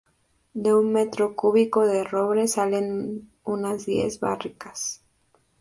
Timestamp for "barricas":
4.19-5.03